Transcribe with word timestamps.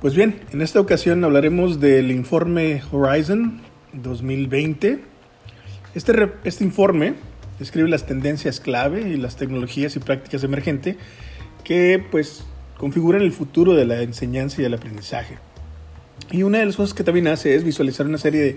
Pues 0.00 0.14
bien, 0.14 0.38
en 0.52 0.62
esta 0.62 0.78
ocasión 0.78 1.24
hablaremos 1.24 1.80
del 1.80 2.12
informe 2.12 2.80
Horizon 2.92 3.60
2020. 3.94 5.00
Este, 5.92 6.32
este 6.44 6.62
informe 6.62 7.14
describe 7.58 7.88
las 7.88 8.06
tendencias 8.06 8.60
clave 8.60 9.08
y 9.08 9.16
las 9.16 9.34
tecnologías 9.34 9.96
y 9.96 9.98
prácticas 9.98 10.44
emergentes 10.44 10.94
que 11.64 12.00
pues 12.12 12.44
configuran 12.76 13.22
el 13.22 13.32
futuro 13.32 13.74
de 13.74 13.86
la 13.86 14.00
enseñanza 14.02 14.62
y 14.62 14.66
el 14.66 14.74
aprendizaje. 14.74 15.38
Y 16.30 16.44
una 16.44 16.58
de 16.58 16.66
las 16.66 16.76
cosas 16.76 16.94
que 16.94 17.02
también 17.02 17.26
hace 17.26 17.56
es 17.56 17.64
visualizar 17.64 18.06
una 18.06 18.18
serie 18.18 18.40
de, 18.40 18.56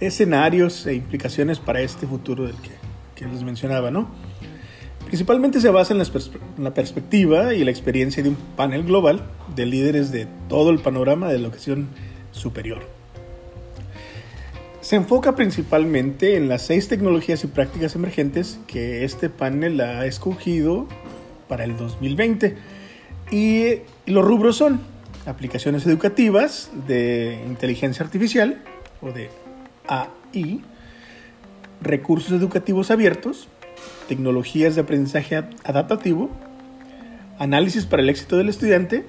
escenarios 0.00 0.86
e 0.86 0.94
implicaciones 0.94 1.58
para 1.58 1.82
este 1.82 2.06
futuro 2.06 2.46
del 2.46 2.56
que, 2.56 2.70
que 3.14 3.26
les 3.26 3.42
mencionaba, 3.42 3.90
¿no? 3.90 4.08
Principalmente 5.08 5.62
se 5.62 5.70
basa 5.70 5.94
en 5.94 6.02
la, 6.58 6.74
perspectiva 6.74 7.54
y 7.54 7.64
la 7.64 7.70
experiencia 7.70 8.22
de 8.22 8.28
un 8.28 8.36
panel 8.36 8.82
global 8.84 9.22
de 9.56 9.64
líderes 9.64 10.12
de 10.12 10.28
todo 10.50 10.68
el 10.68 10.80
panorama 10.80 11.30
de 11.30 11.36
educación 11.36 11.88
superior. 12.30 12.82
Se 14.82 14.96
enfoca 14.96 15.34
principalmente 15.34 16.36
en 16.36 16.50
las 16.50 16.60
seis 16.60 16.88
tecnologías 16.88 17.42
y 17.42 17.46
prácticas 17.46 17.94
emergentes 17.94 18.60
que 18.66 19.02
este 19.04 19.30
panel 19.30 19.80
ha 19.80 20.04
escogido 20.04 20.86
para 21.48 21.64
el 21.64 21.78
2020. 21.78 22.56
Y 23.30 23.76
los 24.04 24.22
rubros 24.22 24.56
son 24.56 24.78
aplicaciones 25.24 25.86
educativas 25.86 26.70
de 26.86 27.42
inteligencia 27.46 28.04
artificial 28.04 28.62
o 29.00 29.10
de 29.10 29.30
AI, 29.86 30.60
recursos 31.80 32.30
educativos 32.32 32.90
abiertos, 32.90 33.48
tecnologías 34.08 34.74
de 34.74 34.80
aprendizaje 34.82 35.36
adaptativo, 35.64 36.30
análisis 37.38 37.86
para 37.86 38.02
el 38.02 38.08
éxito 38.08 38.36
del 38.36 38.48
estudiante, 38.48 39.04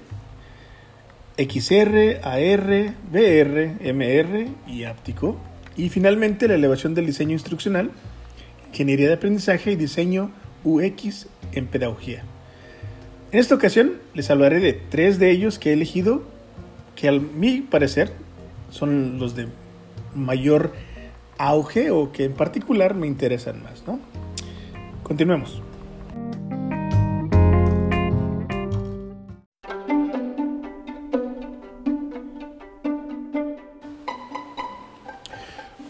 XR, 1.37 2.19
AR, 2.23 2.93
VR, 3.11 3.93
MR 3.93 4.47
y 4.67 4.83
áptico, 4.83 5.37
y 5.77 5.89
finalmente 5.89 6.47
la 6.47 6.55
elevación 6.55 6.93
del 6.93 7.05
diseño 7.05 7.31
instruccional, 7.31 7.91
ingeniería 8.71 9.07
de 9.07 9.13
aprendizaje 9.13 9.71
y 9.71 9.75
diseño 9.75 10.31
UX 10.63 11.27
en 11.53 11.67
pedagogía. 11.67 12.23
En 13.31 13.39
esta 13.39 13.55
ocasión 13.55 13.93
les 14.13 14.29
hablaré 14.29 14.59
de 14.59 14.73
tres 14.73 15.19
de 15.19 15.31
ellos 15.31 15.59
que 15.59 15.69
he 15.69 15.73
elegido 15.73 16.23
que 16.95 17.07
a 17.07 17.11
mi 17.13 17.61
parecer 17.61 18.11
son 18.71 19.19
los 19.19 19.35
de 19.35 19.47
mayor 20.13 20.73
auge 21.37 21.91
o 21.91 22.11
que 22.11 22.25
en 22.25 22.33
particular 22.33 22.95
me 22.95 23.07
interesan 23.07 23.63
más, 23.63 23.83
¿no? 23.87 23.99
Continuemos. 25.09 25.59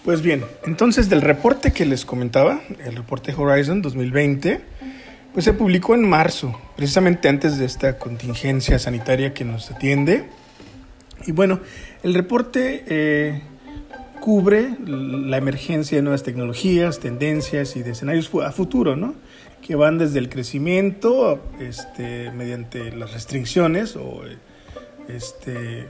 Pues 0.06 0.22
bien, 0.22 0.44
entonces 0.66 1.10
del 1.10 1.22
reporte 1.22 1.74
que 1.74 1.86
les 1.86 2.06
comentaba, 2.06 2.62
el 2.86 2.96
reporte 2.96 3.34
Horizon 3.38 3.82
2020, 3.82 4.62
pues 5.34 5.44
se 5.44 5.52
publicó 5.52 5.96
en 5.96 6.08
marzo, 6.08 6.58
precisamente 6.78 7.28
antes 7.28 7.60
de 7.60 7.66
esta 7.66 8.00
contingencia 8.00 8.80
sanitaria 8.80 9.34
que 9.34 9.44
nos 9.44 9.70
atiende. 9.70 10.28
Y 11.28 11.34
bueno, 11.34 11.60
el 12.04 12.14
reporte 12.14 12.86
eh, 12.88 13.42
cubre 14.20 14.78
la 14.86 15.38
emergencia 15.38 15.98
de 15.98 16.02
nuevas 16.02 16.24
tecnologías, 16.24 17.00
tendencias 17.00 17.76
y 17.76 17.84
de 17.84 17.92
escenarios 17.92 18.30
a 18.44 18.52
futuro, 18.52 18.96
¿no? 18.96 19.16
Que 19.62 19.76
van 19.76 19.98
desde 19.98 20.20
el 20.20 20.30
crecimiento 20.30 21.42
este, 21.60 22.32
mediante 22.32 22.92
las 22.92 23.14
restricciones 23.14 23.96
o 23.96 24.22
este, 25.08 25.88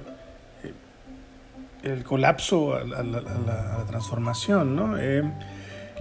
el 1.84 2.04
colapso 2.04 2.76
a 2.76 2.84
la, 2.84 3.86
transformación, 3.88 4.76
¿no? 4.76 4.98
Eh, 4.98 5.24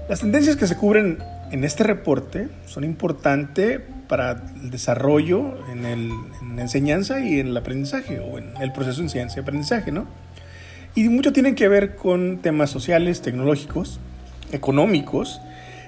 las 0.09 0.21
tendencias 0.21 0.57
que 0.57 0.67
se 0.67 0.77
cubren 0.77 1.19
en 1.51 1.65
este 1.65 1.85
reporte 1.85 2.49
son 2.67 2.85
importantes 2.85 3.81
para 4.09 4.43
el 4.63 4.71
desarrollo 4.71 5.55
en, 5.71 5.85
el, 5.85 6.11
en 6.41 6.57
la 6.57 6.63
enseñanza 6.63 7.21
y 7.21 7.41
en 7.41 7.49
el 7.49 7.57
aprendizaje 7.57 8.19
o 8.19 8.39
en 8.39 8.57
el 8.61 8.73
proceso 8.73 8.99
de 8.99 9.05
enseñanza 9.05 9.39
y 9.39 9.43
aprendizaje, 9.43 9.93
¿no? 9.93 10.07
Y 10.99 11.09
mucho 11.09 11.33
tienen 11.33 11.55
que 11.55 11.69
ver 11.69 11.95
con 11.95 12.39
temas 12.39 12.71
sociales, 12.71 13.23
tecnológicos, 13.23 14.01
económicos, 14.51 15.41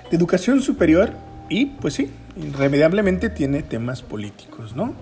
de 0.08 0.16
educación 0.16 0.62
superior 0.62 1.14
y, 1.48 1.66
pues 1.66 1.94
sí, 1.94 2.12
irremediablemente 2.36 3.28
tiene 3.28 3.64
temas 3.64 4.02
políticos, 4.02 4.76
¿no? 4.76 4.94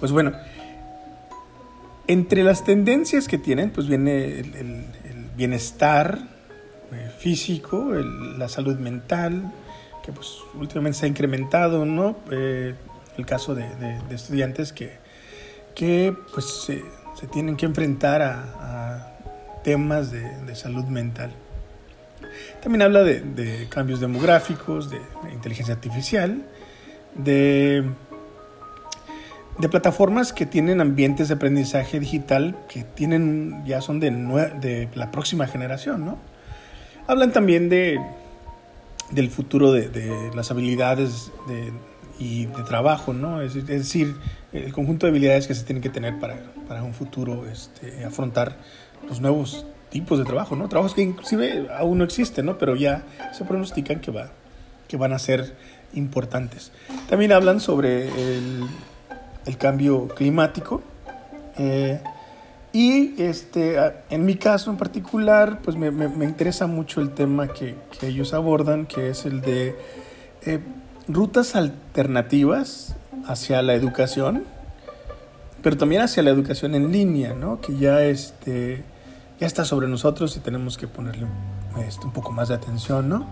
Pues 0.00 0.10
bueno, 0.10 0.32
entre 2.08 2.42
las 2.42 2.64
tendencias 2.64 3.28
que 3.28 3.38
tienen, 3.38 3.70
pues 3.70 3.86
viene 3.86 4.40
el, 4.40 4.86
bienestar 5.36 6.18
eh, 6.92 7.12
físico, 7.16 7.92
la 7.92 8.48
salud 8.48 8.76
mental, 8.80 9.52
que 10.04 10.10
pues 10.10 10.38
últimamente 10.54 10.98
se 10.98 11.06
ha 11.06 11.08
incrementado, 11.08 11.84
¿no? 11.84 12.16
Eh, 12.32 12.74
el 13.16 13.24
caso 13.24 13.54
de, 13.54 13.68
estudiantes 14.10 14.72
que, 14.72 14.98
que 15.76 16.12
pues 16.32 16.68
tienen 17.26 17.56
que 17.56 17.66
enfrentar 17.66 18.22
a, 18.22 19.10
temas 19.62 20.10
de, 20.10 20.54
salud 20.54 20.84
mental. 20.84 21.32
También 22.62 22.82
habla 22.82 23.02
de, 23.02 23.66
cambios 23.70 24.00
demográficos, 24.00 24.90
de, 24.90 25.00
inteligencia 25.32 25.74
artificial, 25.74 26.44
de, 27.14 27.84
de 29.58 29.68
plataformas 29.68 30.32
que 30.32 30.44
tienen 30.44 30.80
ambientes 30.80 31.28
de 31.28 31.34
aprendizaje 31.34 31.98
digital 31.98 32.56
que 32.68 32.84
tienen 32.84 33.64
ya 33.64 33.80
son 33.80 34.00
de, 34.00 34.10
de 34.10 34.88
la 34.94 35.10
próxima 35.10 35.46
generación, 35.46 36.04
¿no? 36.04 36.18
Hablan 37.06 37.32
también 37.32 37.68
de, 37.68 38.00
del 39.10 39.30
futuro 39.30 39.72
de, 39.72 40.30
las 40.34 40.50
habilidades 40.50 41.30
y 42.18 42.46
de 42.46 42.62
trabajo, 42.62 43.12
¿no? 43.12 43.40
Es, 43.40 43.56
es 43.56 43.66
decir, 43.66 44.16
el 44.52 44.72
conjunto 44.72 45.06
de 45.06 45.10
habilidades 45.10 45.46
que 45.46 45.54
se 45.54 45.64
tienen 45.64 45.82
que 45.82 45.90
tener 45.90 46.18
para, 46.18 46.40
para 46.68 46.82
un 46.82 46.94
futuro 46.94 47.46
este, 47.50 48.04
afrontar 48.04 48.56
los 49.08 49.20
nuevos 49.20 49.66
tipos 49.90 50.18
de 50.18 50.24
trabajo, 50.24 50.56
¿no? 50.56 50.68
Trabajos 50.68 50.94
que 50.94 51.02
inclusive 51.02 51.68
aún 51.76 51.98
no 51.98 52.04
existen, 52.04 52.46
¿no? 52.46 52.58
Pero 52.58 52.76
ya 52.76 53.04
se 53.32 53.44
pronostican 53.44 54.00
que, 54.00 54.10
va, 54.10 54.30
que 54.88 54.96
van 54.96 55.12
a 55.12 55.18
ser 55.18 55.56
importantes. 55.94 56.72
También 57.08 57.32
hablan 57.32 57.60
sobre 57.60 58.08
el, 58.08 58.64
el 59.46 59.56
cambio 59.56 60.08
climático. 60.08 60.82
Eh, 61.56 62.00
y 62.72 63.22
este, 63.22 63.76
en 64.10 64.26
mi 64.26 64.34
caso 64.34 64.70
en 64.72 64.76
particular, 64.76 65.60
pues 65.62 65.76
me, 65.76 65.92
me, 65.92 66.24
interesa 66.24 66.66
mucho 66.66 67.00
el 67.00 67.10
tema 67.10 67.46
que, 67.46 67.76
que, 67.96 68.08
ellos 68.08 68.34
abordan, 68.34 68.86
que 68.86 69.10
es 69.10 69.26
el 69.26 69.42
de 69.42 69.76
eh, 70.44 70.58
rutas 71.08 71.54
alternativas 71.54 72.96
hacia 73.26 73.62
la 73.62 73.74
educación, 73.74 74.44
pero 75.62 75.76
también 75.76 76.02
hacia 76.02 76.22
la 76.22 76.30
educación 76.30 76.74
en 76.74 76.92
línea, 76.92 77.34
¿no? 77.34 77.60
que 77.60 77.76
ya, 77.76 78.02
este, 78.02 78.84
ya 79.40 79.46
está 79.46 79.64
sobre 79.64 79.88
nosotros 79.88 80.36
y 80.36 80.40
tenemos 80.40 80.76
que 80.76 80.88
ponerle 80.88 81.26
este, 81.86 82.06
un 82.06 82.12
poco 82.12 82.32
más 82.32 82.48
de 82.48 82.54
atención. 82.54 83.08
¿no? 83.08 83.26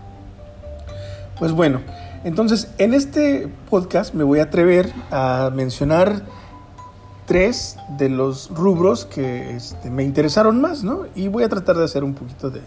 Pues 1.37 1.51
bueno, 1.51 1.81
entonces 2.23 2.69
en 2.77 2.93
este 2.93 3.49
podcast 3.69 4.13
me 4.13 4.23
voy 4.23 4.39
a 4.39 4.43
atrever 4.43 4.91
a 5.11 5.51
mencionar 5.53 6.23
tres 7.25 7.77
de 7.97 8.09
los 8.09 8.49
rubros 8.49 9.05
que 9.05 9.55
este, 9.55 9.89
me 9.89 10.03
interesaron 10.03 10.59
más, 10.59 10.83
¿no? 10.83 11.05
Y 11.15 11.29
voy 11.29 11.43
a 11.43 11.49
tratar 11.49 11.77
de 11.77 11.85
hacer 11.85 12.03
un 12.03 12.13
poquito 12.13 12.49
de, 12.49 12.61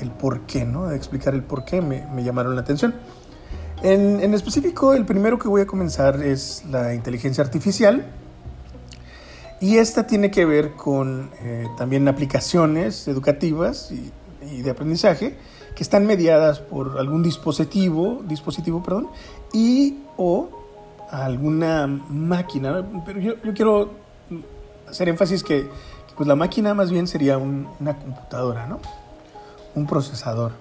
el 0.00 0.10
por 0.12 0.42
qué, 0.42 0.64
¿no? 0.64 0.86
De 0.86 0.96
explicar 0.96 1.34
el 1.34 1.42
por 1.42 1.64
qué 1.64 1.80
me 1.80 2.22
llamaron 2.22 2.54
la 2.54 2.60
atención. 2.60 2.94
En, 3.84 4.32
específico, 4.32 4.94
el 4.94 5.04
primero 5.04 5.40
que 5.40 5.48
voy 5.48 5.62
a 5.62 5.66
comenzar 5.66 6.22
es 6.22 6.64
la 6.70 6.94
inteligencia 6.94 7.42
artificial. 7.42 8.06
Y 9.60 9.78
esta 9.78 10.06
tiene 10.06 10.30
que 10.30 10.44
ver 10.44 10.72
con 10.74 11.30
eh, 11.40 11.66
también 11.76 12.06
aplicaciones 12.06 13.08
educativas 13.08 13.92
y, 13.92 14.12
de 14.62 14.70
aprendizaje 14.70 15.36
que 15.74 15.82
están 15.82 16.04
mediadas 16.04 16.58
por 16.58 16.98
algún 16.98 17.22
dispositivo, 17.22 18.22
dispositivo 18.26 18.82
perdón, 18.82 19.08
y 19.52 19.98
o 20.16 20.48
alguna 21.10 21.86
máquina. 21.86 22.84
Pero 23.04 23.20
yo, 23.20 23.34
quiero 23.54 23.90
hacer 24.88 25.08
énfasis 25.08 25.42
que, 25.42 25.68
pues 26.16 26.28
la 26.28 26.36
máquina 26.36 26.74
más 26.74 26.90
bien 26.90 27.08
sería 27.08 27.36
una 27.38 27.98
computadora, 27.98 28.66
¿no? 28.66 28.80
Un 29.74 29.86
procesador. 29.86 30.52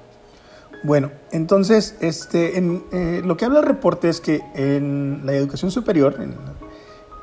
Bueno, 0.84 1.12
entonces, 1.32 1.96
este, 2.00 2.58
eh, 2.58 3.22
lo 3.24 3.38
que 3.38 3.46
habla 3.46 3.60
el 3.60 3.66
reporte 3.66 4.10
es 4.10 4.20
que 4.20 4.42
en 4.56 5.22
la 5.26 5.34
educación 5.34 5.70
superior 5.70 6.16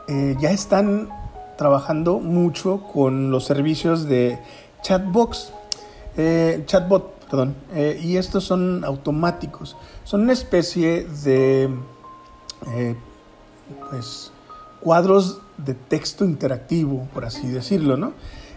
eh, 0.06 0.36
ya 0.38 0.52
están 0.52 1.08
trabajando 1.56 2.20
mucho 2.20 2.84
con 2.92 3.32
los 3.32 3.46
servicios 3.46 4.04
de 4.04 4.38
chatbox, 4.82 5.52
eh, 6.16 6.62
chatbot, 6.66 7.18
perdón, 7.28 7.56
y 8.00 8.16
estos 8.16 8.44
son 8.44 8.84
automáticos, 8.84 9.76
son 10.04 10.22
una 10.22 10.34
especie 10.34 11.04
de, 11.24 11.68
pues, 13.90 14.30
cuadros 14.80 15.40
de 15.56 15.74
texto 15.74 16.24
interactivo, 16.24 17.08
por 17.12 17.24
así 17.24 17.48
decirlo, 17.48 17.96
¿no? 17.96 18.12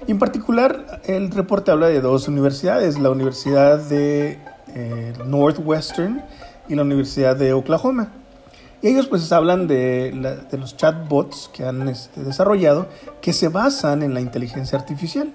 Y 0.07 0.11
en 0.11 0.19
particular, 0.19 1.01
el 1.05 1.31
reporte 1.31 1.71
habla 1.71 1.87
de 1.87 2.01
dos 2.01 2.27
universidades, 2.27 2.99
la 2.99 3.09
Universidad 3.09 3.79
de 3.79 4.39
eh, 4.75 5.13
Northwestern 5.25 6.23
y 6.67 6.75
la 6.75 6.83
Universidad 6.83 7.35
de 7.35 7.53
Oklahoma. 7.53 8.11
Y 8.81 8.87
ellos 8.87 9.07
pues 9.07 9.31
hablan 9.31 9.67
de, 9.67 10.11
los 10.51 10.75
chatbots 10.75 11.49
que 11.53 11.65
han 11.65 11.87
este, 11.87 12.23
desarrollado 12.23 12.87
que 13.21 13.31
se 13.31 13.47
basan 13.47 14.01
en 14.01 14.13
la 14.13 14.21
inteligencia 14.21 14.77
artificial. 14.77 15.31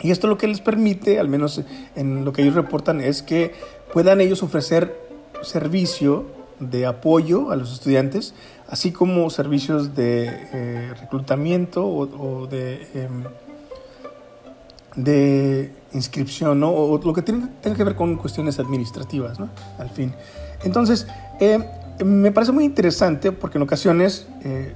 Y 0.00 0.10
esto 0.10 0.26
lo 0.26 0.36
que 0.36 0.48
les 0.48 0.60
permite, 0.60 1.18
al 1.18 1.28
menos 1.28 1.62
en 1.94 2.24
lo 2.24 2.32
que 2.32 2.42
ellos 2.42 2.54
reportan, 2.54 3.00
es 3.00 3.22
que 3.22 3.54
puedan 3.92 4.20
ellos 4.20 4.42
ofrecer 4.42 5.00
servicio 5.42 6.26
de 6.58 6.86
apoyo 6.86 7.50
a 7.50 7.56
los 7.56 7.72
estudiantes, 7.72 8.34
así 8.68 8.92
como 8.92 9.30
servicios 9.30 9.94
de 9.94 10.28
eh, 10.52 10.94
reclutamiento 11.00 11.86
o, 11.86 12.46
de, 12.46 12.86
em, 12.94 13.24
de 14.96 15.72
inscripción, 15.94 16.62
o 16.64 16.98
lo 17.02 17.12
que 17.12 17.22
tenga 17.22 17.48
que 17.62 17.84
ver 17.84 17.94
con 17.94 18.16
cuestiones 18.16 18.58
administrativas, 18.58 19.38
¿no? 19.38 19.48
al 19.78 19.90
fin. 19.90 20.12
Entonces, 20.64 21.06
eh, 21.40 21.58
me 22.04 22.32
parece 22.32 22.52
muy 22.52 22.64
interesante 22.64 23.32
porque 23.32 23.58
en 23.58 23.62
ocasiones 23.62 24.26
eh, 24.44 24.74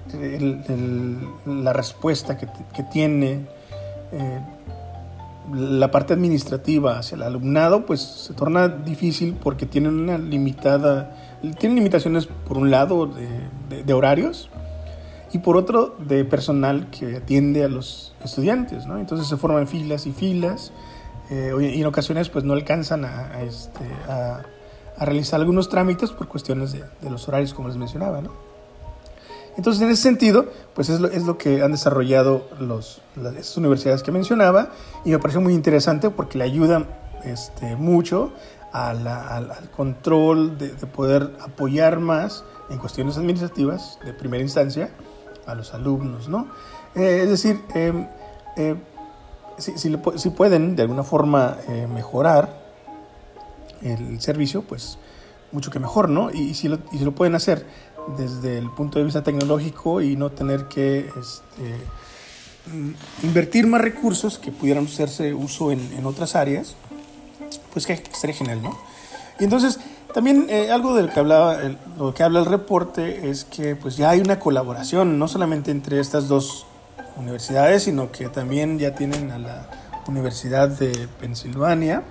la 1.47 1.73
respuesta 1.73 2.37
que, 2.37 2.47
que 2.75 2.83
tiene 2.85 3.47
la 5.53 5.91
parte 5.91 6.13
administrativa 6.13 6.99
hacia 6.99 7.17
el 7.17 7.23
alumnado 7.23 7.87
pues 7.87 8.01
se 8.01 8.35
torna 8.35 8.69
difícil 8.69 9.37
porque 9.41 9.67
tienen 9.67 9.95
una 9.95 10.19
limitada, 10.19 11.17
tienen 11.59 11.77
limitaciones 11.77 12.27
por 12.27 12.59
un 12.59 12.71
lado 12.71 13.07
de, 13.07 13.93
horarios 13.93 14.51
y 15.33 15.39
por 15.39 15.57
otro 15.57 15.97
de 15.99 16.25
personal 16.25 16.89
que 16.91 17.17
atiende 17.17 17.65
a 17.65 17.69
los 17.69 18.15
estudiantes, 18.25 18.87
¿no? 18.87 18.99
Entonces 18.99 19.27
se 19.29 19.37
forman 19.37 19.67
filas 19.67 20.07
y 20.07 20.13
filas 20.13 20.73
eh, 21.31 21.53
y 21.75 21.81
en 21.81 21.87
ocasiones 21.87 22.29
pues 22.29 22.45
no 22.45 22.53
alcanzan 22.53 23.05
a, 23.05 23.43
este, 23.43 23.85
a, 24.09 24.43
realizar 24.99 25.41
algunos 25.41 25.69
trámites 25.69 26.11
por 26.11 26.29
cuestiones 26.29 26.73
de, 26.73 26.85
de 27.01 27.11
los 27.11 27.29
horarios 27.29 27.53
como 27.53 27.69
les 27.69 27.77
mencionaba, 27.77 28.21
¿no? 28.23 28.47
Entonces, 29.57 29.83
en 29.83 29.91
ese 29.91 30.03
sentido, 30.03 30.47
pues 30.75 30.91
es 30.91 31.01
lo, 31.01 31.09
es 31.09 31.25
lo 31.25 31.39
que 31.39 31.63
han 31.63 31.73
desarrollado 31.73 32.47
los, 32.61 33.01
las, 33.17 33.57
universidades 33.57 34.03
que 34.03 34.13
mencionaba 34.13 34.71
y 35.05 35.11
me 35.11 35.19
pareció 35.19 35.41
muy 35.41 35.55
interesante 35.55 36.11
porque 36.11 36.37
le 36.37 36.45
ayudan 36.45 36.87
este, 37.25 37.75
mucho 37.75 38.33
al, 38.73 39.07
al, 39.07 39.71
control 39.75 40.59
de, 40.59 40.69
poder 40.87 41.31
apoyar 41.41 42.01
más 42.01 42.45
en 42.69 42.79
cuestiones 42.79 43.17
administrativas 43.17 43.99
de 44.05 44.13
primera 44.13 44.43
instancia 44.43 44.91
a 45.47 45.55
los 45.55 45.73
alumnos, 45.73 46.29
¿no? 46.29 46.49
Eh, 46.95 47.21
es 47.23 47.31
decir, 47.31 47.63
em, 47.75 48.07
eh, 48.57 48.77
si, 49.59 49.79
si, 49.79 50.31
pueden 50.31 50.77
de 50.77 50.83
alguna 50.83 51.03
forma 51.03 51.57
eh, 51.69 51.87
mejorar 51.87 52.65
el 53.83 54.21
servicio, 54.21 54.63
pues 54.63 54.99
mucho 55.53 55.71
que 55.71 55.79
mejor, 55.79 56.09
¿no? 56.09 56.31
Y, 56.31 56.55
si 56.55 56.69
lo, 56.69 56.79
y 56.93 56.99
si 56.99 57.05
lo 57.05 57.13
pueden 57.13 57.35
hacer 57.35 57.67
desde 58.17 58.59
el 58.59 58.71
punto 58.71 58.99
de 58.99 59.05
vista 59.05 59.23
tecnológico 59.23 60.01
y 60.01 60.17
no 60.17 60.31
tener 60.31 60.67
que 60.69 61.11
este, 61.21 61.77
invertir 63.23 63.67
más 63.67 63.81
recursos 63.81 64.39
que 64.39 64.53
pudieran 64.53 64.85
hacerse 64.85 65.35
uso 65.35 65.73
en, 65.73 65.81
en 65.97 66.07
otras 66.07 66.37
áreas, 66.37 66.77
pues 67.73 67.87
que 67.87 68.03
sería 68.13 68.37
genial, 68.37 68.63
¿no? 68.63 68.77
Y 69.39 69.45
entonces, 69.45 69.79
también 70.15 70.47
eh, 70.49 70.71
algo 70.71 70.95
de 70.95 71.03
lo 71.03 71.13
que, 71.13 71.21
hablaba, 71.21 71.59
lo 71.99 72.15
que 72.15 72.23
habla 72.23 72.41
el 72.41 72.47
reporte 72.47 73.29
es 73.29 73.45
que 73.45 73.77
pues 73.77 73.97
ya 73.97 74.11
hay 74.11 74.21
una 74.21 74.39
colaboración, 74.39 75.19
no 75.19 75.29
solamente 75.29 75.71
entre 75.71 76.01
estas 76.01 76.29
dos 76.29 76.67
universidades, 77.17 77.85
sino 77.85 78.13
que 78.13 78.29
también 78.29 78.79
ya 78.79 78.95
tienen 78.95 79.31
a 79.31 79.39
la 79.39 79.67
Universidad 80.07 80.69
de 80.69 81.09
Pensilvania 81.21 82.03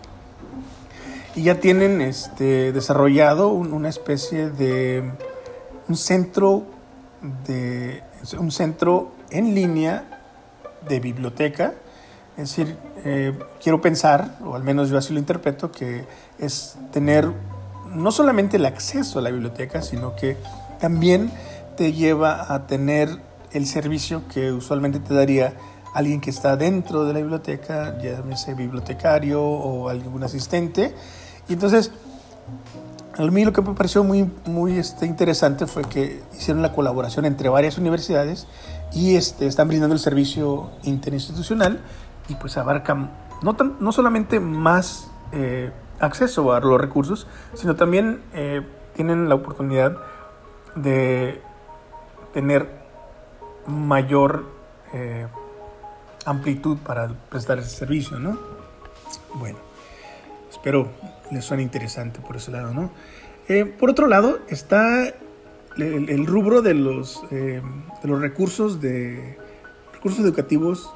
y 1.36 1.44
ya 1.44 1.60
tienen 1.60 2.02
este, 2.02 2.72
desarrollado 2.72 3.50
una 3.50 3.90
especie 3.90 4.50
de 4.50 5.04
un 5.88 5.98
centro, 5.98 6.63
de, 7.46 8.04
un 8.40 8.52
centro 8.52 9.12
en 9.30 9.54
línea 9.54 10.06
de 10.88 11.00
biblioteca. 11.00 11.74
Es 12.38 12.50
decir, 12.50 12.78
eh, 13.04 13.38
quiero 13.62 13.81
pensar, 13.81 14.38
o 14.44 14.56
al 14.56 14.63
menos 14.63 14.90
yo 14.90 14.98
así 14.98 15.13
lo 15.13 15.19
interpreto, 15.19 15.72
que 15.72 16.06
es 16.40 16.78
tener 16.92 17.31
no 17.94 18.12
solamente 18.12 18.58
el 18.58 18.66
acceso 18.66 19.19
a 19.19 19.22
la 19.22 19.30
biblioteca, 19.30 19.81
sino 19.81 20.16
que 20.16 20.38
también 20.80 21.31
te 21.78 21.94
lleva 21.94 22.54
a 22.54 22.68
tener 22.68 23.10
el 23.56 23.68
servicio 23.68 24.24
que 24.31 24.52
usualmente 24.52 25.00
te 25.00 25.13
daría 25.13 25.54
alguien 25.94 26.19
que 26.19 26.30
está 26.30 26.57
dentro 26.57 27.06
de 27.06 27.13
la 27.13 27.19
biblioteca, 27.19 27.98
llámese 27.98 28.54
bibliotecario 28.54 29.42
o 29.42 29.88
algún 29.88 30.24
asistente. 30.24 30.94
Y 31.48 31.54
entonces 31.54 31.92
a 33.18 33.24
mí 33.24 33.46
lo 33.46 33.54
que 33.54 33.62
me 33.62 33.74
pareció 33.74 34.04
muy, 34.04 34.30
muy 34.46 34.78
este, 34.78 35.06
interesante 35.06 35.68
fue 35.68 35.84
que 35.84 36.22
hicieron 36.34 36.62
la 36.62 36.74
colaboración 36.74 37.25
entre 37.25 37.48
varias 37.48 37.78
universidades 37.78 38.46
y 38.94 39.16
este, 39.16 39.48
están 39.48 39.69
brindando 39.69 39.94
el 39.94 40.01
servicio 40.01 40.72
interinstitucional 40.84 41.80
y 42.28 42.36
pues 42.36 42.58
abarcan 42.58 43.12
no, 43.42 43.56
no 43.80 43.92
solamente 43.94 44.42
más 44.42 45.10
eh, 45.31 45.72
acceso 46.00 46.51
a 46.51 46.60
los 46.60 46.80
recursos, 46.80 47.25
sino 47.54 47.75
también 47.75 48.22
eh, 48.34 48.62
tienen 48.96 49.30
la 49.30 49.36
oportunidad 49.36 49.98
de 50.75 51.42
tener 52.34 52.85
mayor 53.68 54.46
eh, 54.94 55.28
amplitud 56.26 56.78
para 56.78 57.08
prestar 57.30 57.60
ese 57.60 57.70
servicio, 57.70 58.20
¿no? 58.20 58.38
Bueno, 59.36 59.58
espero 60.50 60.90
les 61.32 61.46
suena 61.46 61.64
interesante 61.64 62.20
por 62.20 62.36
ese 62.36 62.52
lado, 62.52 62.74
¿no? 62.74 62.92
Eh, 63.48 63.66
por 63.66 63.90
otro 63.90 64.08
lado, 64.08 64.40
está 64.50 65.14
el, 65.78 66.26
rubro 66.26 66.62
de 66.62 66.74
los, 66.74 67.24
eh, 67.32 67.62
de 68.02 68.08
los 68.08 68.22
recursos, 68.22 68.82
de, 68.82 69.38
recursos 69.94 70.24
educativos 70.24 70.94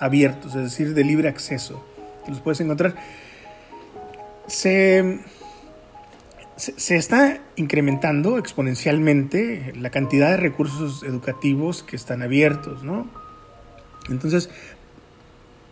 abiertos, 0.00 0.54
es 0.54 0.62
decir, 0.62 0.94
de 0.94 1.04
libre 1.04 1.28
acceso, 1.28 1.84
que 2.24 2.30
los 2.30 2.40
puedes 2.40 2.60
encontrar. 2.60 2.94
Se, 4.46 5.20
se, 6.58 6.96
está 6.96 7.40
incrementando 7.56 8.36
exponencialmente 8.36 9.72
la 9.78 9.90
cantidad 9.90 10.30
de 10.30 10.36
recursos 10.36 11.04
educativos 11.04 11.82
que 11.82 11.96
están 11.96 12.20
abiertos, 12.22 12.82
¿no? 12.82 13.06
Entonces, 14.10 14.50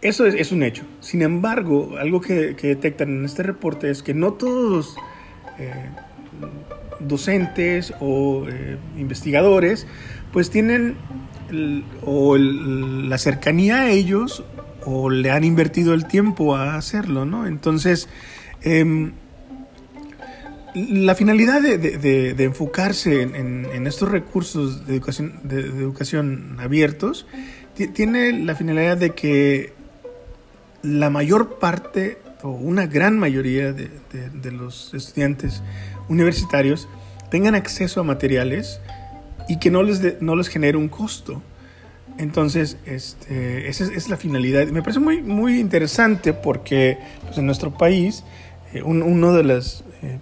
eso 0.00 0.26
es, 0.26 0.52
un 0.52 0.62
hecho. 0.62 0.84
Sin 1.00 1.22
embargo, 1.22 1.96
algo 1.99 2.20
que, 2.20 2.54
detectan 2.54 3.10
en 3.10 3.25
este 3.25 3.42
reporte 3.42 3.90
es 3.90 4.02
que 4.02 4.14
no 4.14 4.34
todos 4.34 4.70
los 4.70 4.96
eh, 5.58 5.72
docentes 7.00 7.92
o 8.00 8.46
eh, 8.49 8.78
investigadores 8.96 9.87
pues 10.32 10.50
tienen 10.50 10.96
o 12.04 12.37
la 12.37 13.18
cercanía 13.18 13.82
a 13.82 13.90
ellos 13.90 14.44
o 14.84 15.10
le 15.10 15.30
han 15.30 15.44
invertido 15.44 15.94
el 15.94 16.06
tiempo 16.06 16.54
a 16.56 16.76
hacerlo, 16.76 17.25
¿no? 17.25 17.46
Entonces, 17.46 18.08
em, 18.62 19.12
la 20.76 21.14
finalidad 21.14 21.62
de, 21.62 22.35
enfocarse 22.38 23.23
en, 23.23 23.87
estos 23.87 24.11
recursos 24.11 24.87
de 24.87 24.97
educación, 24.97 26.59
abiertos 26.61 27.26
tiene 27.95 28.33
la 28.45 28.54
finalidad 28.54 28.99
de 28.99 29.11
que 29.11 29.73
la 30.83 31.09
mayor 31.09 31.59
parte 31.59 32.18
o 32.42 32.50
una 32.50 32.87
gran 32.87 33.18
mayoría 33.18 33.73
de, 33.73 33.90
los 34.52 34.92
estudiantes 34.92 35.62
universitarios 36.11 36.88
tengan 37.30 37.54
acceso 37.54 38.00
a 38.00 38.04
materiales 38.04 38.78
y 39.49 39.59
que 39.59 39.71
no 39.71 39.83
les, 39.83 40.21
no 40.21 40.37
les 40.37 40.49
genere 40.49 40.76
un 40.76 40.88
costo. 40.88 41.42
Entonces, 42.18 42.76
este, 42.85 43.68
esa 43.68 43.85
es, 43.85 44.09
la 44.09 44.16
finalidad. 44.18 44.66
Me 44.68 44.83
parece 44.83 45.00
muy, 45.00 45.23
muy 45.23 45.59
interesante 45.59 46.35
porque 46.35 46.99
pues, 47.25 47.38
en 47.38 47.47
nuestro 47.47 47.76
país 47.76 48.25
eh, 48.73 48.83
uno 48.83 49.33
de 49.33 49.45
las, 49.45 49.85
eh, 50.02 50.18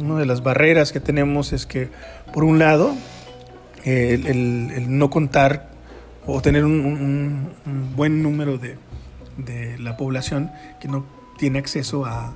una 0.00 0.18
de 0.18 0.26
las 0.26 0.42
barreras 0.42 0.92
que 0.92 1.00
tenemos 1.00 1.52
es 1.52 1.66
que, 1.66 1.88
por 2.32 2.44
un 2.44 2.58
lado, 2.58 2.94
el, 3.84 4.98
no 4.98 5.10
contar 5.10 5.70
o 6.26 6.40
tener 6.42 6.64
un 6.64 7.50
buen 7.96 8.22
número 8.22 8.58
de, 8.58 8.76
de 9.44 9.78
la 9.78 9.96
población 9.96 10.50
que 10.80 10.88
no 10.88 11.04
tiene 11.38 11.58
acceso 11.58 12.04
a, 12.04 12.34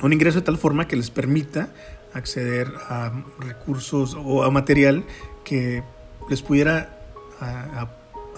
un 0.00 0.12
ingreso 0.12 0.40
de 0.40 0.44
tal 0.44 0.58
forma 0.58 0.86
que 0.86 0.96
les 0.96 1.10
permita 1.10 1.70
acceder 2.12 2.72
a 2.88 3.12
recursos 3.38 4.16
o 4.18 4.44
a 4.44 4.50
material 4.50 5.04
que 5.44 5.82
les 6.28 6.42
pudiera 6.42 6.98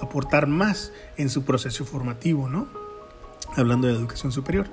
aportar 0.00 0.46
más 0.46 0.92
en 1.16 1.28
su 1.28 1.44
proceso 1.44 1.84
formativo, 1.84 2.48
¿no? 2.48 2.68
Hablando 3.56 3.88
de 3.88 3.94
educación 3.94 4.32
superior. 4.32 4.68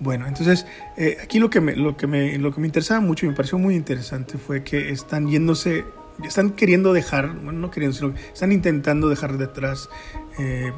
Bueno, 0.00 0.26
entonces 0.26 0.66
eh, 0.96 1.18
aquí 1.22 1.38
lo 1.38 1.50
que, 1.50 1.60
me, 1.60 1.74
lo, 1.74 1.96
que 1.96 2.06
me, 2.06 2.38
lo 2.38 2.52
que 2.54 2.60
me 2.60 2.66
interesaba 2.66 3.00
mucho 3.00 3.26
y 3.26 3.30
me 3.30 3.34
pareció 3.34 3.58
muy 3.58 3.74
interesante 3.74 4.38
fue 4.38 4.62
que 4.62 4.90
están 4.90 5.28
yéndose, 5.28 5.84
están 6.24 6.50
queriendo 6.50 6.92
dejar, 6.92 7.34
bueno, 7.34 7.58
no 7.58 7.70
queriendo, 7.70 7.96
sino 7.96 8.14
están 8.32 8.52
intentando 8.52 9.08
dejar 9.08 9.38
detrás 9.38 9.88
eh, 10.38 10.72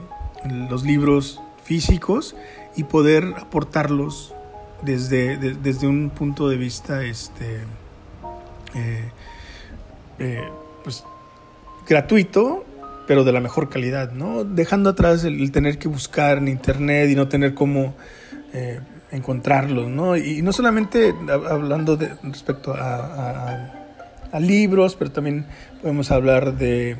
los 0.70 0.84
libros 0.84 1.40
físicos 1.64 2.34
y 2.76 2.84
poder 2.84 3.34
aportarlos 3.38 4.34
desde, 4.82 5.36
desde 5.36 5.86
un 5.86 6.08
punto 6.10 6.48
de 6.48 6.56
vista 6.56 7.04
este, 7.04 7.60
eh, 10.18 10.48
pues, 10.82 11.04
gratuito, 11.86 12.64
pero 13.06 13.24
de 13.24 13.32
la 13.32 13.40
mejor 13.40 13.68
calidad, 13.68 14.12
¿no? 14.12 14.44
Dejando 14.44 14.90
atrás 14.90 15.24
el, 15.24 15.50
tener 15.50 15.78
que 15.78 15.88
buscar 15.88 16.38
en 16.38 16.48
internet 16.48 17.10
y 17.10 17.16
no 17.16 17.26
tener 17.26 17.54
cómo 17.54 17.96
eh, 18.52 18.80
encontrarlos, 19.10 19.88
¿no? 19.88 20.16
Y, 20.16 20.42
no 20.42 20.52
solamente 20.52 21.14
hablando 21.28 21.96
de, 21.96 22.14
respecto 22.22 22.74
a, 22.74 23.76
libros, 24.38 24.94
pero 24.94 25.10
también 25.10 25.46
podemos 25.82 26.12
hablar 26.12 26.56
de, 26.56 26.96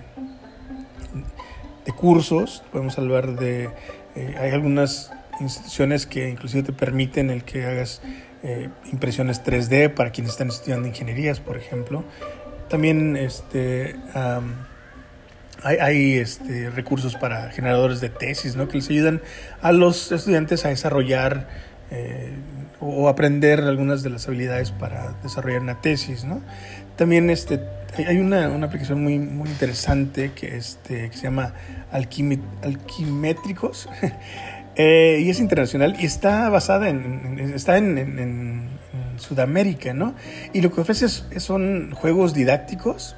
de 1.86 1.92
cursos, 1.92 2.64
podemos 2.72 2.98
hablar 2.98 3.38
de... 3.38 3.70
Eh, 4.16 4.34
hay 4.36 4.50
algunas 4.50 5.12
instituciones 5.38 6.06
que 6.06 6.28
inclusive 6.28 6.64
te 6.64 6.72
permiten 6.72 7.30
el 7.30 7.44
que 7.44 7.64
hagas 7.66 8.02
eh, 8.42 8.68
impresiones 8.90 9.44
3D 9.44 9.94
para 9.94 10.10
quienes 10.10 10.32
están 10.32 10.48
estudiando 10.48 10.88
ingenierías, 10.88 11.38
por 11.38 11.56
ejemplo. 11.56 12.04
También 12.68 13.16
este, 13.16 13.96
hay, 15.62 16.14
este, 16.16 16.70
recursos 16.70 17.16
para 17.16 17.50
generadores 17.50 18.00
de 18.00 18.08
tesis 18.08 18.56
¿no? 18.56 18.68
que 18.68 18.78
les 18.78 18.88
ayudan 18.88 19.20
a 19.60 19.72
los 19.72 20.12
estudiantes 20.12 20.64
a 20.64 20.68
desarrollar 20.68 21.48
eh, 21.90 22.32
o 22.80 23.08
aprender 23.08 23.60
algunas 23.60 24.02
de 24.02 24.10
las 24.10 24.26
habilidades 24.28 24.70
para 24.70 25.14
desarrollar 25.22 25.62
una 25.62 25.80
tesis. 25.80 26.24
¿no? 26.24 26.40
También 26.96 27.30
este, 27.30 27.60
hay 28.06 28.18
una, 28.18 28.48
una 28.48 28.66
aplicación 28.66 29.02
muy, 29.02 29.18
muy 29.18 29.48
interesante 29.48 30.32
que, 30.34 30.56
este, 30.56 31.10
que 31.10 31.16
se 31.16 31.22
llama 31.24 31.54
Alquimétricos. 31.92 33.88
Eh, 34.76 35.20
y 35.24 35.28
es 35.28 35.40
internacional 35.40 35.96
y 35.98 36.06
está 36.06 36.48
basada 36.48 36.88
en, 36.88 37.52
está 37.54 37.76
en, 37.76 38.70
Sudamérica, 39.16 39.92
¿no? 39.92 40.14
Y 40.54 40.62
lo 40.62 40.72
que 40.72 40.80
ofrece 40.80 41.08
son 41.08 41.90
juegos 41.90 42.32
didácticos, 42.32 43.14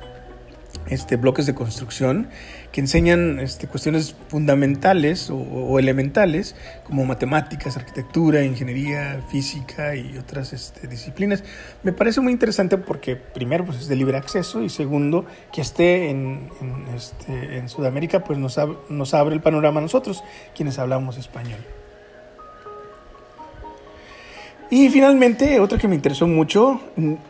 este, 0.89 1.17
bloques 1.17 1.47
de 1.47 1.55
construcción 1.55 2.29
que 2.73 2.81
enseñan 2.81 3.39
este, 3.39 3.67
cuestiones 3.67 4.15
fundamentales 4.29 5.31
o, 5.31 5.79
elementales 5.79 6.57
como 6.85 7.05
matemáticas, 7.05 7.77
arquitectura, 7.77 8.45
ingeniería, 8.45 9.23
física 9.31 9.95
y 9.95 10.17
otras 10.19 10.53
este, 10.53 10.89
disciplinas. 10.89 11.45
Me 11.83 11.93
parece 11.93 12.21
muy 12.21 12.33
interesante 12.33 12.79
porque 12.79 13.17
primero 13.17 13.65
pues, 13.65 13.79
es 13.79 13.89
de 13.89 13.97
libre 13.97 14.17
acceso 14.17 14.62
y 14.62 14.69
segundo 14.69 15.27
que 15.53 15.61
esté 15.61 16.11
en, 16.11 16.49
este, 16.97 17.59
en 17.59 17.69
Sudamérica 17.69 18.25
pues 18.25 18.39
nos, 18.39 18.59
nos 18.89 19.15
abre 19.15 19.35
el 19.35 19.41
panorama 19.41 19.81
a 19.81 19.83
nosotros 19.83 20.23
quienes 20.55 20.79
hablamos 20.79 21.19
español. 21.19 21.61
Y 24.73 24.88
finalmente, 24.88 25.61
otra 25.61 25.76
que 25.76 25.87
me 25.87 25.97
interesó 25.97 26.26
mucho, 26.26 26.81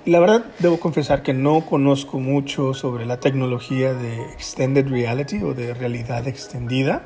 la 0.06 0.20
verdad 0.20 0.44
debo 0.60 0.78
confesar 0.78 1.24
que 1.24 1.32
no 1.34 1.66
conozco 1.66 2.20
mucho 2.20 2.72
sobre 2.72 3.04
la 3.04 3.18
tecnología 3.18 3.94
de 3.94 4.26
Extended 4.26 4.86
Reality 4.86 5.42
o 5.42 5.52
de 5.52 5.74
realidad 5.74 6.28
extendida. 6.28 7.02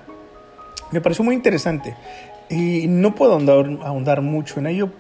Me 0.93 1.01
pareció 1.01 1.25
muy 1.25 1.35
interesante 1.35 1.97
y 2.51 2.87
no 2.87 3.15
puedo 3.15 3.33
ahondar, 3.33 3.79
ahondar 3.83 4.21
mucho 4.21 4.61
en 4.61 4.67
ello, 4.67 4.91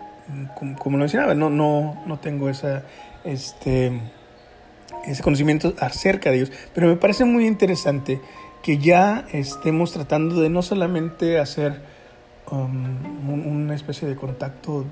como, 0.55 0.97
lo 0.97 0.97
mencionaba, 1.00 1.35
no, 1.35 1.50
no, 1.50 2.02
no 2.07 2.19
tengo 2.19 2.49
esa, 2.49 2.85
este, 3.23 3.93
ese 5.05 5.23
conocimiento 5.23 5.75
acerca 5.78 6.31
de 6.31 6.37
ellos, 6.37 6.52
pero 6.75 6.87
me 6.87 6.97
parece 6.97 7.26
muy 7.26 7.47
interesante 7.47 8.23
que 8.62 8.78
ya 8.78 9.26
estemos 9.35 9.93
tratando 9.93 10.40
de 10.40 10.49
no 10.49 10.62
solamente 10.62 11.38
hacer 11.38 11.83
um, 12.50 13.47
una 13.47 13.75
especie 13.75 14.09
de 14.09 14.16
contacto 14.16 14.87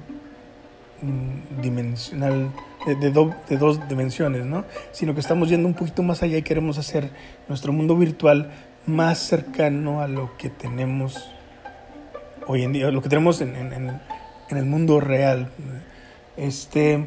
dimensional, 1.63 2.51
de, 2.87 2.95
de, 2.97 3.57
dos 3.57 3.89
dimensiones, 3.89 4.45
¿no? 4.47 4.65
Sino 4.93 5.15
que 5.15 5.21
estamos 5.21 5.49
yendo 5.49 5.69
un 5.69 5.75
poquito 5.75 6.03
más 6.03 6.23
allá 6.23 6.39
y 6.39 6.43
queremos 6.43 6.79
hacer 6.79 7.11
nuestro 7.49 7.73
mundo 7.73 7.97
virtual 7.97 8.51
más 8.87 9.19
cercano 9.19 10.01
a 10.01 10.09
lo 10.09 10.37
que 10.37 10.51
tenemos 10.51 11.31
hoy 12.47 12.63
en 12.63 12.73
día, 12.73 12.91
lo 12.91 13.03
que 13.03 13.09
tenemos 13.09 13.41
en, 13.41 13.57
en, 13.57 14.01
el 14.51 14.65
mundo 14.67 15.01
real. 15.01 15.51
Este, 16.37 17.05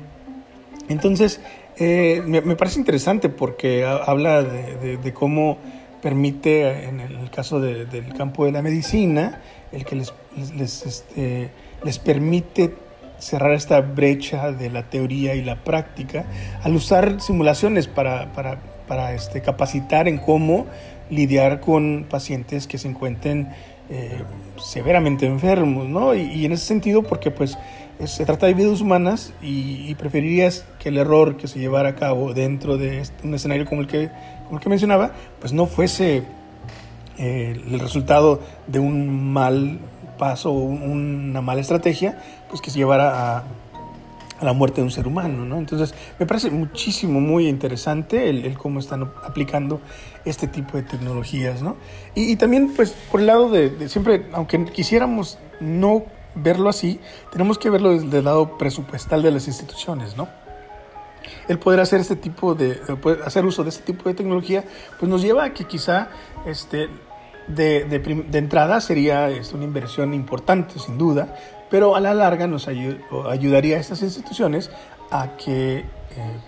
entonces, 0.90 1.40
eh, 1.78 2.22
me, 2.26 2.42
parece 2.56 2.80
interesante 2.80 3.30
porque 3.30 3.86
habla 3.86 4.44
de, 4.44 5.14
cómo 5.14 5.58
permite, 6.02 6.86
en 6.86 7.00
el 7.00 7.30
caso 7.30 7.60
del 7.60 8.14
campo 8.18 8.46
de 8.46 8.52
la 8.52 8.62
medicina, 8.62 9.42
el 9.72 9.86
que 9.86 9.96
les, 9.96 10.14
les, 10.56 10.86
este, 10.86 11.52
les 11.84 12.00
permite 12.00 12.74
cerrar 13.20 13.54
esta 13.54 13.82
brecha 13.82 14.52
de 14.52 14.70
la 14.70 14.84
teoría 14.90 15.36
y 15.36 15.44
la 15.44 15.64
práctica 15.64 16.26
al 16.64 16.76
usar 16.76 17.20
simulaciones 17.22 17.88
para, 17.88 18.32
para, 18.34 18.60
para 18.88 19.14
este, 19.14 19.42
capacitar 19.42 20.08
en 20.08 20.18
cómo 20.18 20.68
lidiar 21.10 21.60
con 21.60 22.06
pacientes 22.10 22.68
que 22.68 22.78
se 22.78 22.88
encuentren 22.88 23.50
eh, 23.90 24.24
severamente 24.58 25.26
enfermos, 25.26 25.88
¿no? 25.88 26.14
Y, 26.14 26.46
en 26.46 26.52
ese 26.52 26.66
sentido, 26.66 27.04
porque 27.04 27.32
pues 27.32 27.58
se 28.04 28.26
trata 28.26 28.46
de 28.46 28.54
vidas 28.54 28.82
humanas 28.82 29.34
y, 29.42 29.96
preferirías 29.96 30.66
que 30.80 30.90
el 30.90 30.98
error 30.98 31.38
que 31.38 31.48
se 31.48 31.60
llevara 31.60 31.90
a 31.90 31.96
cabo 31.96 32.34
dentro 32.34 32.78
de 32.78 33.00
este, 33.00 33.26
un 33.26 33.34
escenario 33.34 33.66
como 33.66 33.82
el 33.82 33.88
que, 33.88 34.10
como 34.46 34.58
el 34.58 34.64
que 34.64 34.70
mencionaba, 34.70 35.14
pues 35.40 35.54
no 35.54 35.68
fuese 35.68 36.24
eh, 37.18 37.62
el 37.66 37.80
resultado 37.80 38.42
de 38.68 38.80
un 38.80 39.32
mal 39.32 39.80
paso, 40.18 40.52
una 40.52 41.42
mala 41.42 41.62
estrategia, 41.62 42.22
pues 42.50 42.62
que 42.62 42.72
se 42.72 42.78
llevara 42.78 43.38
a, 43.38 43.44
la 44.42 44.54
muerte 44.54 44.82
de 44.82 44.84
un 44.84 44.92
ser 44.92 45.08
humano, 45.08 45.46
¿no? 45.46 45.58
Entonces, 45.58 45.96
me 46.20 46.28
parece 46.28 46.52
muchísimo, 46.52 47.20
muy 47.20 47.48
interesante 47.48 48.30
el, 48.30 48.56
cómo 48.56 48.80
están 48.80 49.12
aplicando 49.24 49.82
este 50.26 50.48
tipo 50.48 50.78
de 50.78 50.84
tecnologías, 50.84 51.64
¿no? 51.64 51.76
Y, 52.14 52.36
también, 52.36 52.72
pues, 52.76 52.92
por 53.12 53.20
el 53.20 53.26
lado 53.26 53.50
de, 53.50 53.90
siempre, 53.90 54.28
aunque 54.34 54.64
quisiéramos 54.66 55.40
no 55.60 56.06
verlo 56.36 56.70
así, 56.70 57.00
tenemos 57.32 57.58
que 57.58 57.72
verlo 57.72 57.94
desde 58.00 58.20
el 58.20 58.26
lado 58.26 58.60
presupuestal 58.60 59.24
de 59.24 59.32
las 59.32 59.48
instituciones, 59.48 60.16
¿no? 60.16 60.28
El 61.48 61.60
poder 61.60 61.80
hacer 61.80 62.00
este 62.00 62.16
tipo 62.16 62.54
de, 62.54 62.80
hacer 63.26 63.46
uso 63.46 63.64
de 63.64 63.70
este 63.70 63.92
tipo 63.92 64.08
de 64.08 64.16
tecnología, 64.16 64.64
pues 65.00 65.10
nos 65.10 65.22
lleva 65.22 65.46
a 65.46 65.54
que 65.54 65.66
quizá 65.66 66.10
este, 66.46 66.90
de, 67.48 67.86
de, 67.86 68.38
entrada 68.38 68.80
sería 68.82 69.30
esto, 69.30 69.56
una 69.56 69.66
inversión 69.66 70.14
importante, 70.14 70.80
sin 70.80 70.98
duda, 70.98 71.36
pero 71.70 71.96
a 71.96 72.00
la 72.00 72.14
larga 72.14 72.48
nos 72.48 72.68
ayudaría 72.68 73.78
a 73.78 73.80
estas 73.80 74.02
instituciones 74.02 74.72
a 75.12 75.38
que 75.38 75.80
eh, 75.80 75.86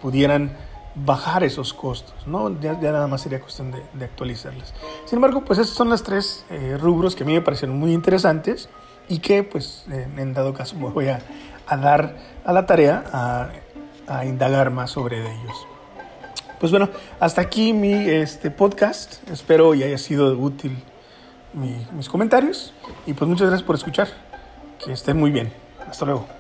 pudieran 0.02 0.56
bajar 0.96 1.44
esos 1.44 1.74
costos, 1.74 2.28
¿no? 2.28 2.60
Ya, 2.60 2.74
nada 2.74 3.08
más 3.08 3.22
sería 3.22 3.40
cuestión 3.40 3.72
de, 3.72 4.06
actualizarlas. 4.06 4.74
Sin 5.06 5.18
embargo, 5.18 5.46
pues 5.46 5.60
esos 5.60 5.76
son 5.76 5.90
las 5.90 6.04
tres 6.04 6.46
eh, 6.50 6.78
rubros 6.80 7.16
que 7.16 7.24
a 7.24 7.26
mí 7.26 7.34
me 7.34 7.42
parecieron 7.42 7.78
muy 7.78 7.94
interesantes 7.94 8.70
y 9.08 9.20
que, 9.20 9.44
pues, 9.44 9.86
en 9.90 10.34
dado 10.34 10.54
caso 10.54 10.76
me 10.76 10.90
voy 10.90 11.08
a, 11.08 11.20
dar 11.70 12.16
a 12.44 12.52
la 12.52 12.66
tarea 12.66 13.04
a, 13.14 13.50
a 14.08 14.26
indagar 14.26 14.72
más 14.72 14.92
sobre 14.92 15.20
ellos. 15.20 15.68
Pues 16.60 16.72
bueno, 16.72 16.90
hasta 17.20 17.42
aquí 17.42 17.72
mi 17.72 17.94
este, 17.94 18.52
podcast. 18.52 19.28
Espero 19.30 19.74
y 19.76 19.84
haya 19.84 19.98
sido 19.98 20.38
útil 20.38 20.78
mis 21.54 22.10
comentarios. 22.10 22.74
Y 23.06 23.14
pues 23.14 23.30
muchas 23.30 23.48
gracias 23.48 23.66
por 23.66 23.76
escuchar. 23.76 24.29
Que 24.84 24.94
estén 24.94 25.18
muy 25.18 25.32
bien. 25.32 25.52
Hasta 25.88 26.06
luego. 26.06 26.39